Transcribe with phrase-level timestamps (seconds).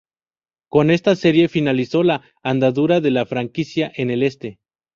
[0.67, 4.57] Con esta serie finalizó la andadura de la franquicia en el Este.